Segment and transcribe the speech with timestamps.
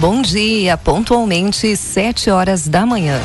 [0.00, 3.20] Bom dia, pontualmente sete horas da manhã.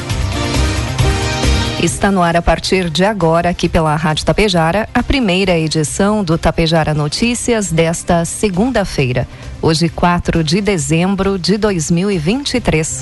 [1.83, 6.35] Está no ar a partir de agora, aqui pela Rádio Tapejara, a primeira edição do
[6.35, 9.27] Tapejara Notícias desta segunda-feira,
[9.61, 13.01] hoje 4 de dezembro de 2023.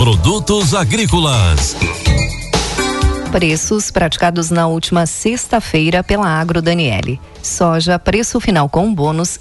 [0.00, 1.76] Produtos agrícolas.
[3.30, 7.20] Preços praticados na última sexta-feira pela Agro Daniele.
[7.42, 9.38] Soja, preço final com bônus,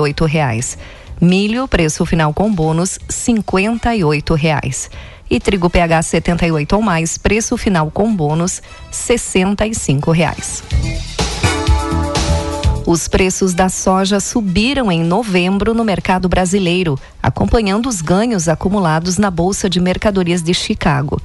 [0.00, 0.76] oito reais.
[1.20, 2.98] Milho, preço final com bônus,
[4.02, 4.90] oito reais.
[5.30, 8.60] E trigo PH 78 ou mais, preço final com bônus,
[9.78, 10.64] cinco reais.
[12.90, 19.30] Os preços da soja subiram em novembro no mercado brasileiro, acompanhando os ganhos acumulados na
[19.30, 21.20] Bolsa de Mercadorias de Chicago.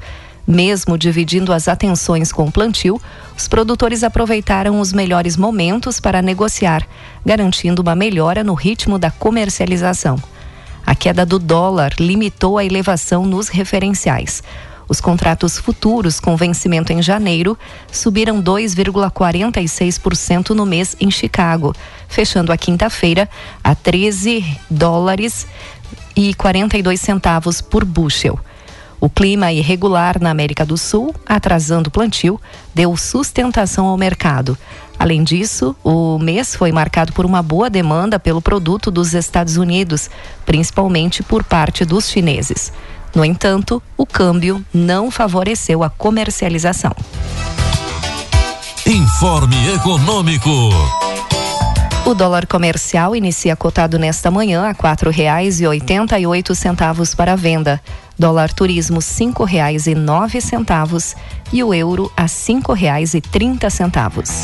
[0.45, 2.99] Mesmo dividindo as atenções com o plantio,
[3.37, 6.85] os produtores aproveitaram os melhores momentos para negociar,
[7.25, 10.21] garantindo uma melhora no ritmo da comercialização.
[10.85, 14.43] A queda do dólar limitou a elevação nos referenciais.
[14.87, 17.57] Os contratos futuros com vencimento em janeiro
[17.91, 21.73] subiram 2,46% no mês em Chicago,
[22.07, 23.29] fechando a quinta-feira
[23.63, 25.47] a 13 dólares
[26.15, 28.39] e 42 centavos por bushel.
[28.99, 32.39] O clima irregular na América do Sul, atrasando o plantio,
[32.73, 34.57] deu sustentação ao mercado.
[34.97, 40.09] Além disso, o mês foi marcado por uma boa demanda pelo produto dos Estados Unidos,
[40.45, 42.71] principalmente por parte dos chineses.
[43.15, 46.91] No entanto, o câmbio não favoreceu a comercialização.
[48.85, 50.49] Informe Econômico.
[52.05, 57.15] O dólar comercial inicia cotado nesta manhã a quatro reais e oitenta e oito centavos
[57.15, 57.79] para venda.
[58.19, 61.15] Dólar turismo cinco reais e nove centavos
[61.51, 64.41] e o euro a cinco reais e trinta centavos.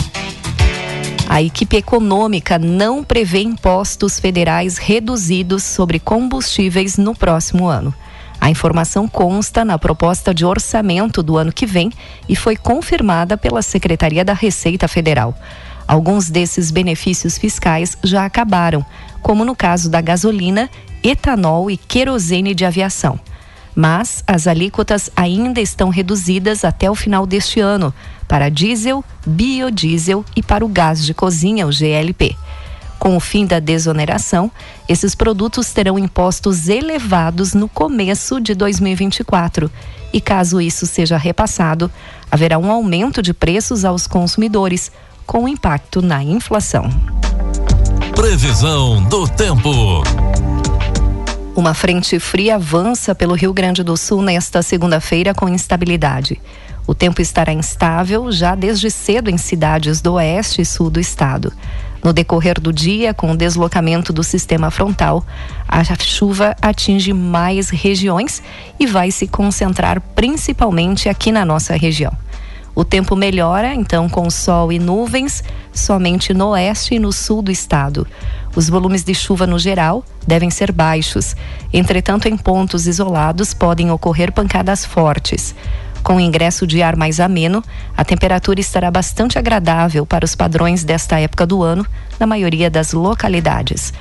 [1.27, 7.93] A equipe econômica não prevê impostos federais reduzidos sobre combustíveis no próximo ano.
[8.39, 11.91] A informação consta na proposta de orçamento do ano que vem
[12.27, 15.35] e foi confirmada pela Secretaria da Receita Federal.
[15.87, 18.85] Alguns desses benefícios fiscais já acabaram,
[19.21, 20.69] como no caso da gasolina,
[21.03, 23.19] etanol e querosene de aviação.
[23.75, 27.93] Mas as alíquotas ainda estão reduzidas até o final deste ano
[28.27, 32.35] para diesel, biodiesel e para o gás de cozinha, o GLP.
[32.99, 34.51] Com o fim da desoneração,
[34.87, 39.71] esses produtos terão impostos elevados no começo de 2024.
[40.11, 41.89] E caso isso seja repassado,
[42.29, 44.91] haverá um aumento de preços aos consumidores,
[45.25, 46.89] com impacto na inflação.
[48.15, 50.03] Previsão do tempo.
[51.55, 56.41] Uma frente fria avança pelo Rio Grande do Sul nesta segunda-feira com instabilidade.
[56.87, 61.53] O tempo estará instável já desde cedo em cidades do oeste e sul do estado.
[62.03, 65.23] No decorrer do dia, com o deslocamento do sistema frontal,
[65.67, 68.41] a chuva atinge mais regiões
[68.79, 72.13] e vai se concentrar principalmente aqui na nossa região.
[72.73, 75.43] O tempo melhora, então, com sol e nuvens,
[75.73, 78.07] somente no oeste e no sul do estado.
[78.55, 81.35] Os volumes de chuva no geral devem ser baixos.
[81.73, 85.53] Entretanto, em pontos isolados podem ocorrer pancadas fortes.
[86.03, 87.63] Com o ingresso de ar mais ameno,
[87.95, 91.85] a temperatura estará bastante agradável para os padrões desta época do ano
[92.19, 93.93] na maioria das localidades.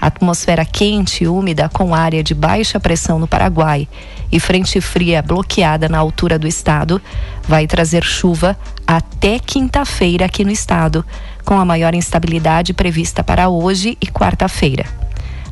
[0.00, 3.88] A atmosfera quente e úmida com área de baixa pressão no Paraguai
[4.30, 7.00] e frente fria bloqueada na altura do estado
[7.48, 8.56] vai trazer chuva
[8.86, 11.04] até quinta-feira aqui no estado,
[11.44, 14.84] com a maior instabilidade prevista para hoje e quarta-feira.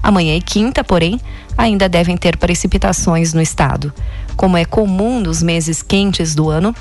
[0.03, 1.19] Amanhã e quinta, porém,
[1.57, 3.93] ainda devem ter precipitações no estado.
[4.37, 6.75] Como é comum nos meses quentes do ano,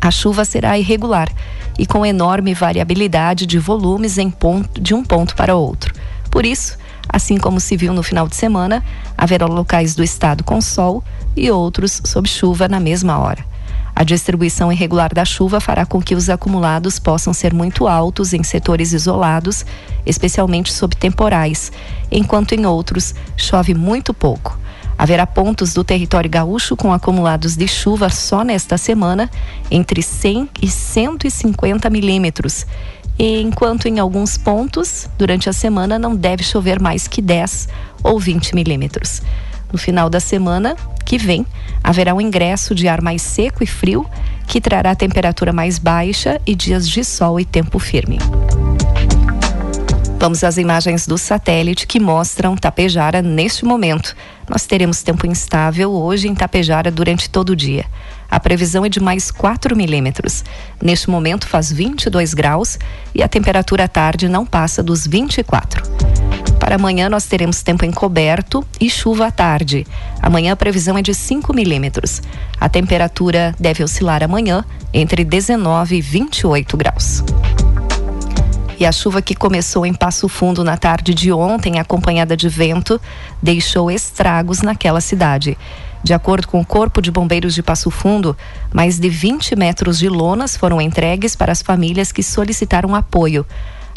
[0.00, 1.30] a chuva será irregular
[1.78, 5.94] e com enorme variabilidade de volumes ponto, de um ponto para outro.
[6.30, 6.76] Por isso,
[7.08, 8.84] assim como se viu no final de semana,
[9.16, 11.04] haverá locais do estado com sol
[11.36, 13.44] e outros sob chuva na mesma hora.
[13.94, 18.42] A distribuição irregular da chuva fará com que os acumulados possam ser muito altos em
[18.42, 19.66] setores isolados,
[20.06, 21.70] especialmente sob temporais,
[22.10, 24.58] enquanto em outros chove muito pouco.
[24.96, 29.30] Haverá pontos do território gaúcho com acumulados de chuva só nesta semana
[29.70, 32.66] entre 100 e 150 milímetros,
[33.18, 37.68] enquanto em alguns pontos, durante a semana, não deve chover mais que 10
[38.02, 39.22] ou 20 milímetros.
[39.72, 41.46] No final da semana que vem,
[41.82, 44.06] haverá um ingresso de ar mais seco e frio,
[44.46, 48.18] que trará temperatura mais baixa e dias de sol e tempo firme.
[50.22, 54.14] Vamos às imagens do satélite que mostram Tapejara neste momento.
[54.48, 57.86] Nós teremos tempo instável hoje em Tapejara durante todo o dia.
[58.30, 60.44] A previsão é de mais 4 milímetros.
[60.80, 62.78] Neste momento faz 22 graus
[63.12, 65.82] e a temperatura à tarde não passa dos 24.
[66.60, 69.84] Para amanhã nós teremos tempo encoberto e chuva à tarde.
[70.20, 72.22] Amanhã a previsão é de 5 milímetros.
[72.60, 74.64] A temperatura deve oscilar amanhã
[74.94, 77.24] entre 19 e 28 graus.
[78.82, 83.00] E a chuva que começou em Passo Fundo na tarde de ontem, acompanhada de vento,
[83.40, 85.56] deixou estragos naquela cidade.
[86.02, 88.36] De acordo com o Corpo de Bombeiros de Passo Fundo,
[88.74, 93.46] mais de 20 metros de lonas foram entregues para as famílias que solicitaram apoio.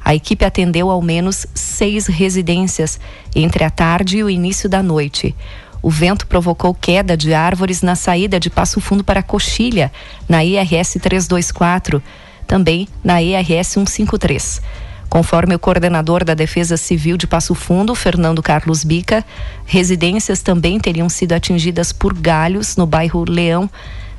[0.04, 3.00] A equipe atendeu ao menos seis residências
[3.36, 5.36] entre a tarde e o início da noite.
[5.82, 9.92] O vento provocou queda de árvores na saída de Passo Fundo para Coxilha,
[10.30, 12.04] na IRS 324
[12.48, 14.62] também na ERS 153.
[15.10, 19.24] Conforme o coordenador da Defesa Civil de Passo Fundo, Fernando Carlos Bica,
[19.66, 23.70] residências também teriam sido atingidas por galhos no bairro Leão,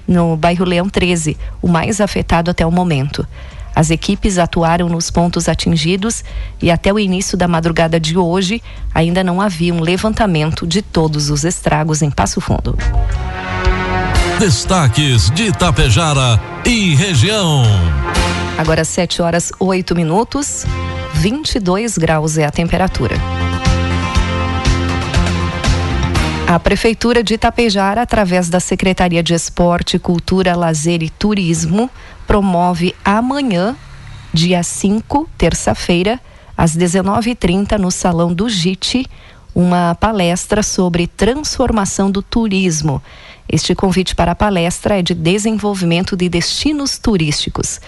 [0.08, 3.26] no bairro Leão 13, o mais afetado até o momento.
[3.74, 6.24] As equipes atuaram nos pontos atingidos
[6.62, 8.62] e até o início da madrugada de hoje
[8.94, 12.74] ainda não havia um levantamento de todos os estragos em Passo Fundo.
[14.38, 17.62] Destaques de Itapejara e região.
[18.58, 20.66] Agora 7 horas 8 minutos,
[21.14, 23.16] 22 graus é a temperatura.
[26.46, 31.88] A Prefeitura de Itapejara, através da Secretaria de Esporte, Cultura, Lazer e Turismo,
[32.26, 33.74] promove amanhã,
[34.34, 36.20] dia 5, terça-feira,
[36.54, 39.06] às 19h30, no Salão do JIT,
[39.54, 43.02] uma palestra sobre transformação do turismo.
[43.48, 47.80] Este convite para a palestra é de desenvolvimento de destinos turísticos.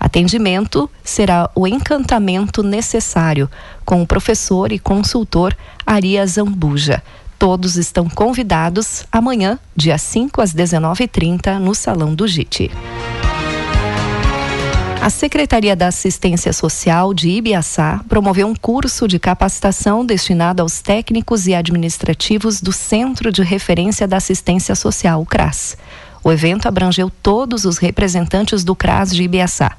[0.00, 3.50] Atendimento será o encantamento necessário
[3.84, 5.56] com o professor e consultor
[5.86, 7.02] Aria Zambuja.
[7.38, 12.70] Todos estão convidados amanhã, dia 5 às 19h30, no Salão do JIT.
[15.04, 21.46] A Secretaria da Assistência Social de Ibiaçá promoveu um curso de capacitação destinado aos técnicos
[21.46, 25.76] e administrativos do Centro de Referência da Assistência Social, o CRAS.
[26.22, 29.76] O evento abrangeu todos os representantes do CRAS de Ibiaçá.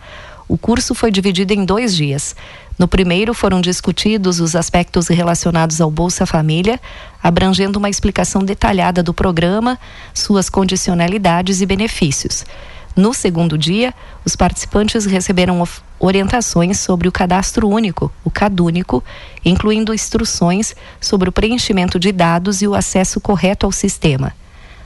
[0.48, 2.36] O curso foi dividido em dois dias.
[2.78, 6.80] No primeiro foram discutidos os aspectos relacionados ao Bolsa Família,
[7.24, 9.80] abrangendo uma explicação detalhada do programa,
[10.14, 12.46] suas condicionalidades e benefícios.
[12.96, 15.62] No segundo dia, os participantes receberam
[16.00, 19.04] orientações sobre o cadastro único, o CadÚnico,
[19.44, 24.34] incluindo instruções sobre o preenchimento de dados e o acesso correto ao sistema.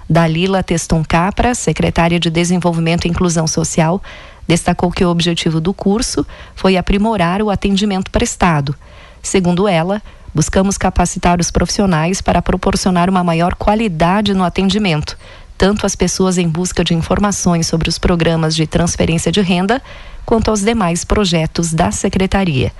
[0.09, 4.01] Dalila Teston Capra, secretária de Desenvolvimento e Inclusão Social,
[4.47, 6.25] destacou que o objetivo do curso
[6.55, 8.75] foi aprimorar o atendimento prestado.
[9.21, 10.01] Segundo ela,
[10.33, 15.15] buscamos capacitar os profissionais para proporcionar uma maior qualidade no atendimento,
[15.59, 19.81] tanto às pessoas em busca de informações sobre os programas de transferência de renda,
[20.25, 22.71] quanto aos demais projetos da Secretaria.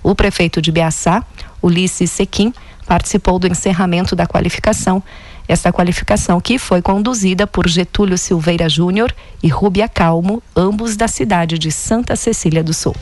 [0.00, 1.24] O prefeito de Biaçá,
[1.60, 2.54] Ulisses Sequim,
[2.86, 5.02] participou do encerramento da qualificação.
[5.48, 11.58] Esta qualificação que foi conduzida por Getúlio Silveira Júnior e Rubia Calmo, ambos da cidade
[11.58, 12.94] de Santa Cecília do Sul.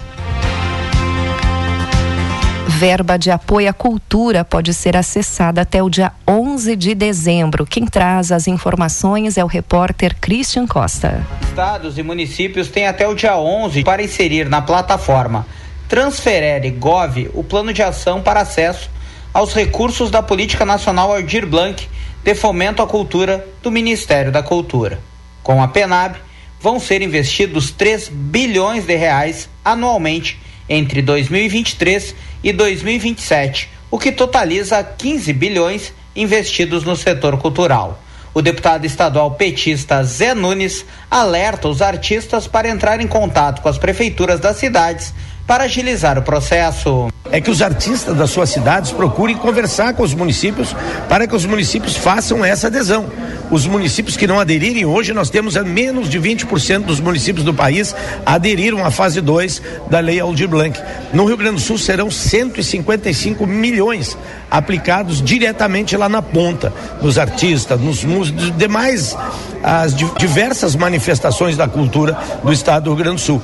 [2.67, 7.67] Verba de apoio à cultura pode ser acessada até o dia 11 de dezembro.
[7.67, 11.27] Quem traz as informações é o repórter Christian Costa.
[11.43, 15.47] Estados e municípios têm até o dia 11 para inserir na plataforma
[15.89, 18.91] Transferere Gov o plano de ação para acesso
[19.33, 21.89] aos recursos da Política Nacional Aldir Blanc
[22.23, 25.01] de Fomento à Cultura do Ministério da Cultura.
[25.43, 26.17] Com a PENAB,
[26.61, 30.39] vão ser investidos 3 bilhões de reais anualmente
[30.69, 38.01] entre 2023 e 2027, o que totaliza 15 bilhões investidos no setor cultural.
[38.35, 43.79] O deputado estadual petista Zé Nunes alerta os artistas para entrar em contato com as
[43.79, 45.13] prefeituras das cidades
[45.47, 47.09] para agilizar o processo.
[47.31, 50.75] É que os artistas das suas cidades procurem conversar com os municípios
[51.09, 53.07] para que os municípios façam essa adesão.
[53.51, 57.95] Os municípios que não aderirem hoje, nós temos menos de 20% dos municípios do país
[58.25, 60.79] aderiram à fase 2 da Lei Aldir Blanc.
[61.13, 64.17] No Rio Grande do Sul serão 155 milhões
[64.51, 69.17] aplicados diretamente lá na ponta, nos artistas, nos músicos, demais
[69.63, 73.43] as diversas manifestações da cultura do estado do Rio Grande do Sul.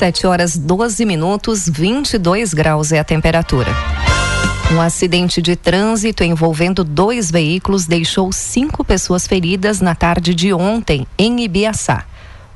[0.00, 3.70] 7 horas 12 minutos, 22 graus é a temperatura.
[4.72, 11.06] Um acidente de trânsito envolvendo dois veículos deixou cinco pessoas feridas na tarde de ontem,
[11.18, 12.06] em Ibiaçá.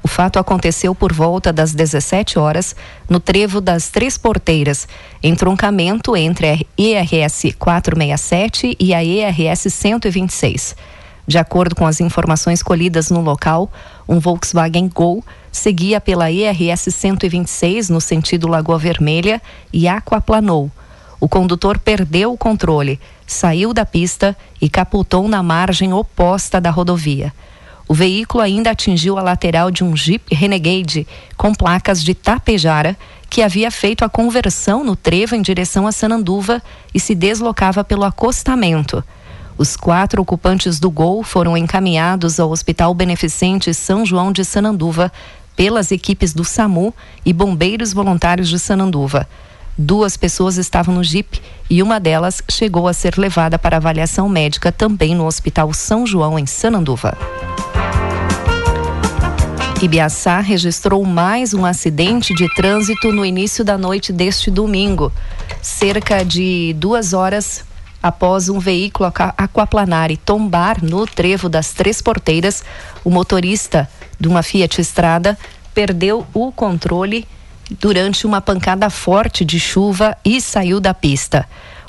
[0.02, 2.74] O fato aconteceu por volta das 17 horas,
[3.10, 4.88] no trevo das Três Porteiras,
[5.22, 10.74] entroncamento entre a ERS 467 e a ERS 126.
[11.26, 13.70] De acordo com as informações colhidas no local,
[14.08, 15.22] um Volkswagen Gol
[15.54, 19.40] seguia pela ERS 126 no sentido Lagoa Vermelha
[19.72, 20.68] e aquaplanou.
[21.20, 27.32] O condutor perdeu o controle, saiu da pista e capotou na margem oposta da rodovia.
[27.86, 31.06] O veículo ainda atingiu a lateral de um Jeep Renegade
[31.36, 32.96] com placas de Tapejara,
[33.30, 36.60] que havia feito a conversão no trevo em direção a Sananduva
[36.92, 39.04] e se deslocava pelo acostamento.
[39.56, 45.12] Os quatro ocupantes do Gol foram encaminhados ao Hospital Beneficente São João de Sananduva
[45.56, 46.94] pelas equipes do SAMU
[47.24, 49.28] e bombeiros voluntários de Sananduva.
[49.76, 54.70] Duas pessoas estavam no Jeep e uma delas chegou a ser levada para avaliação médica
[54.70, 57.18] também no Hospital São João, em Sananduva.
[59.82, 65.12] Ibiaçá registrou mais um acidente de trânsito no início da noite deste domingo.
[65.60, 67.64] Cerca de duas horas
[68.02, 72.62] após um veículo aquaplanar e tombar no trevo das Três Porteiras,
[73.02, 75.38] o motorista de uma Fiat Estrada
[75.74, 77.26] perdeu o controle
[77.80, 81.46] durante uma pancada forte de chuva e saiu da pista.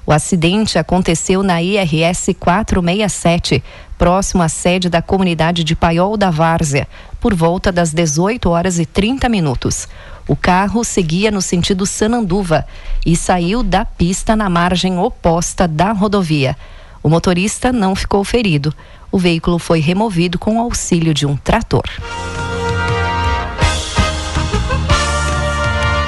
[0.07, 3.63] O acidente aconteceu na IRS 467,
[3.97, 6.87] próximo à sede da comunidade de Paiol da Várzea,
[7.19, 9.87] por volta das 18 horas e 30 minutos.
[10.27, 12.67] O carro seguia no sentido Sananduva
[13.05, 16.55] e saiu da pista na margem oposta da rodovia.
[17.01, 18.73] O motorista não ficou ferido.
[19.15, 21.85] O veículo foi removido com auxílio de um trator.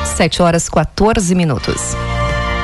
[0.04, 1.96] 7 horas 14 minutos.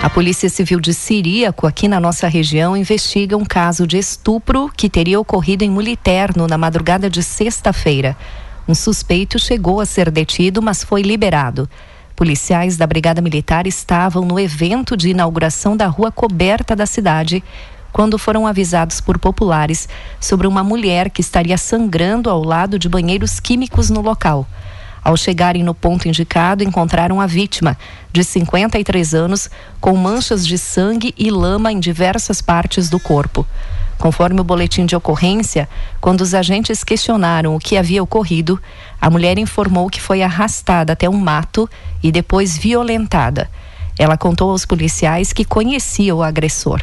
[0.02, 4.90] A Polícia Civil de Siríaco, aqui na nossa região, investiga um caso de estupro que
[4.90, 8.14] teria ocorrido em Muliterno na madrugada de sexta-feira.
[8.68, 11.70] Um suspeito chegou a ser detido, mas foi liberado.
[12.18, 17.42] Policiais da Brigada Militar estavam no evento de inauguração da rua coberta da cidade
[17.94, 19.88] quando foram avisados por populares
[20.20, 24.48] sobre uma mulher que estaria sangrando ao lado de banheiros químicos no local.
[25.04, 27.78] Ao chegarem no ponto indicado, encontraram a vítima,
[28.12, 33.46] de 53 anos, com manchas de sangue e lama em diversas partes do corpo.
[34.00, 35.70] Conforme o boletim de ocorrência,
[36.02, 38.60] quando os agentes questionaram o que havia ocorrido,
[39.00, 41.70] a mulher informou que foi arrastada até um mato
[42.02, 43.50] e depois violentada.
[44.00, 46.82] Ela contou aos policiais que conhecia o agressor.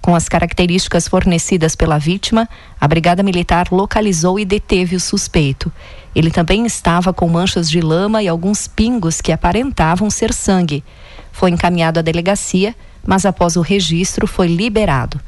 [0.00, 2.48] Com as características fornecidas pela vítima,
[2.80, 5.72] a Brigada Militar localizou e deteve o suspeito.
[6.14, 10.84] Ele também estava com manchas de lama e alguns pingos que aparentavam ser sangue.
[11.32, 12.74] Foi encaminhado à delegacia,
[13.06, 15.20] mas após o registro foi liberado.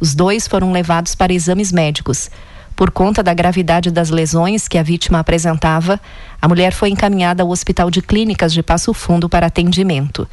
[0.00, 2.30] Os dois foram levados para exames médicos.
[2.74, 6.00] Por conta da gravidade das lesões que a vítima apresentava,
[6.42, 10.28] a mulher foi encaminhada ao Hospital de Clínicas de Passo Fundo para atendimento.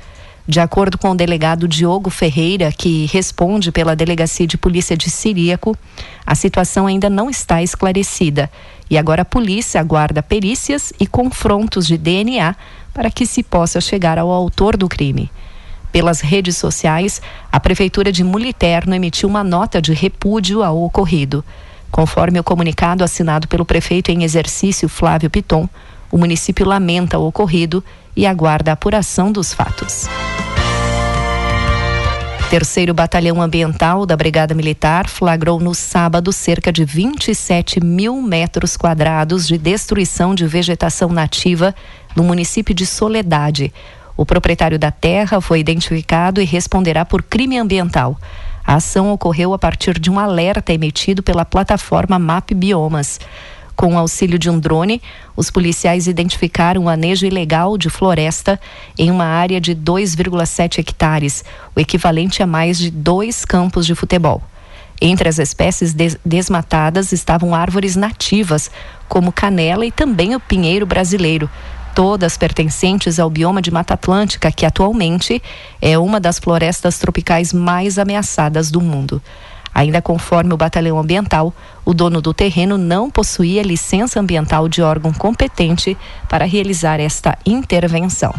[0.48, 5.78] De acordo com o delegado Diogo Ferreira, que responde pela Delegacia de Polícia de Siríaco,
[6.26, 8.50] a situação ainda não está esclarecida
[8.90, 12.56] e agora a polícia aguarda perícias e confrontos de DNA
[12.94, 15.32] para que se possa chegar ao autor do crime.
[15.92, 17.22] Pelas redes sociais,
[17.52, 21.44] a Prefeitura de Muliterno emitiu uma nota de repúdio ao ocorrido.
[21.92, 25.70] Conforme o comunicado assinado pelo prefeito em exercício Flávio Piton,
[26.12, 27.84] o município lamenta o ocorrido
[28.16, 30.08] e aguarda a apuração dos fatos.
[32.52, 39.48] Terceiro Batalhão Ambiental da Brigada Militar flagrou no sábado cerca de 27 mil metros quadrados
[39.48, 41.74] de destruição de vegetação nativa
[42.14, 43.74] no município de Soledade.
[44.18, 48.20] O proprietário da terra foi identificado e responderá por crime ambiental.
[48.68, 53.18] A ação ocorreu a partir de um alerta emitido pela plataforma MAP Biomas.
[53.82, 55.02] Com o auxílio de um drone,
[55.36, 58.62] os policiais identificaram o anejo ilegal de floresta
[58.96, 61.44] em uma área de 2,7 hectares,
[61.76, 64.40] o equivalente a mais de dois campos de futebol.
[65.02, 68.70] Entre as espécies des desmatadas estavam árvores nativas,
[69.10, 71.50] como canela e também o pinheiro brasileiro,
[71.96, 75.42] todas pertencentes ao bioma de Mata Atlântica, que atualmente
[75.82, 79.20] é uma das florestas tropicais mais ameaçadas do mundo.
[79.74, 81.54] Ainda conforme o Batalhão Ambiental,
[81.86, 88.34] o dono do terreno não possuía licença ambiental de órgão competente para realizar esta intervenção.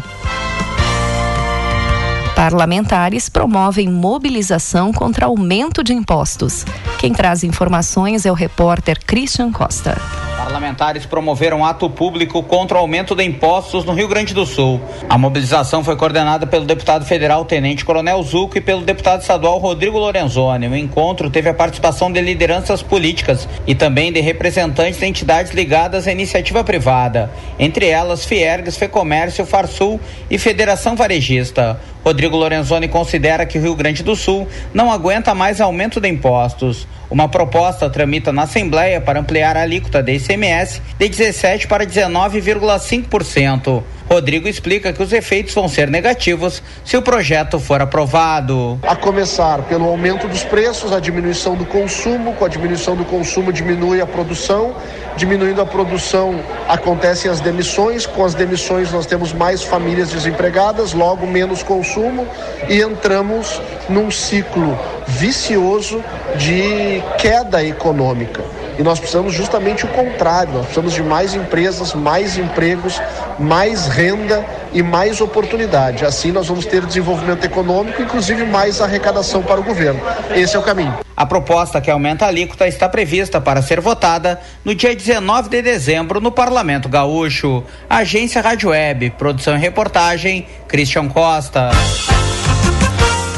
[2.35, 6.65] Parlamentares promovem mobilização contra aumento de impostos.
[6.99, 9.95] Quem traz informações é o repórter Christian Costa.
[10.43, 14.81] Parlamentares promoveram ato público contra o aumento de impostos no Rio Grande do Sul.
[15.07, 19.97] A mobilização foi coordenada pelo deputado federal Tenente Coronel Zuco e pelo deputado estadual Rodrigo
[19.97, 20.67] Lorenzoni.
[20.67, 26.09] O encontro teve a participação de lideranças políticas e também de representantes de entidades ligadas
[26.09, 29.97] à iniciativa privada, entre elas Fiergs, Fecomércio, Farsul
[30.29, 31.79] e Federação Varejista.
[32.03, 36.85] Rodrigo Lorenzoni considera que o Rio Grande do Sul não aguenta mais aumento de impostos.
[37.09, 43.83] Uma proposta tramita na Assembleia para ampliar a alíquota de ICMS de 17 para 19,5%.
[44.13, 48.79] Rodrigo explica que os efeitos vão ser negativos se o projeto for aprovado.
[48.83, 53.51] A começar pelo aumento dos preços, a diminuição do consumo, com a diminuição do consumo
[53.51, 54.75] diminui a produção,
[55.17, 61.25] diminuindo a produção acontecem as demissões, com as demissões nós temos mais famílias desempregadas, logo
[61.25, 62.27] menos consumo
[62.69, 66.03] e entramos num ciclo vicioso
[66.37, 68.52] de queda econômica.
[68.77, 73.01] E nós precisamos justamente o contrário, nós precisamos de mais empresas, mais empregos,
[73.39, 76.05] mais renda e mais oportunidade.
[76.05, 80.01] Assim nós vamos ter desenvolvimento econômico, inclusive mais arrecadação para o governo.
[80.35, 80.97] Esse é o caminho.
[81.15, 85.61] A proposta que aumenta a alíquota está prevista para ser votada no dia 19 de
[85.61, 87.63] dezembro no Parlamento Gaúcho.
[87.89, 91.69] Agência Rádio Web, produção e reportagem, Christian Costa.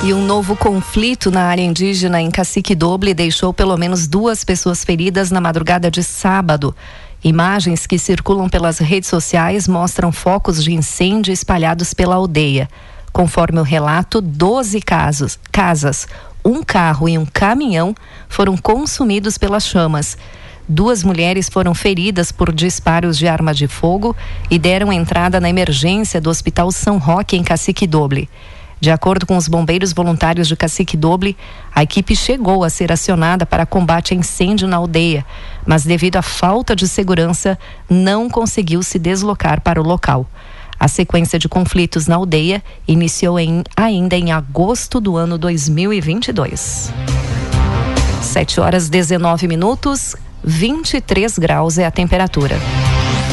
[0.05, 4.85] E um novo conflito na área indígena em Cacique Doble deixou pelo menos duas pessoas
[4.85, 6.75] feridas na madrugada de sábado.
[7.23, 12.69] Imagens que circulam pelas redes sociais mostram focos de incêndio espalhados pela aldeia.
[13.11, 16.07] Conforme o relato, 12 casos, casas,
[16.45, 17.95] um carro e um caminhão
[18.29, 20.19] foram consumidos pelas chamas.
[20.69, 24.15] Duas mulheres foram feridas por disparos de arma de fogo
[24.51, 28.29] e deram entrada na emergência do Hospital São Roque, em Cacique Doble.
[28.85, 31.35] De acordo com os bombeiros voluntários de Cacique Doble,
[31.73, 35.25] a equipe chegou a ser acionada para combate a incêndio na aldeia,
[35.65, 37.57] mas devido à falta de segurança,
[37.89, 40.29] não conseguiu se deslocar para o local.
[40.79, 46.93] A sequência de conflitos na aldeia iniciou em, ainda em agosto do ano 2022.
[48.21, 52.55] 7 horas 19 minutos, 23 graus é a temperatura.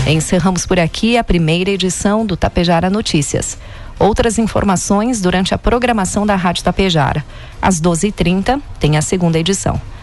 [0.06, 3.58] Encerramos por aqui a primeira edição do Tapejara Notícias.
[4.02, 7.24] Outras informações durante a programação da Rádio Tapejara.
[7.62, 9.80] Às 12h30 tem a segunda edição.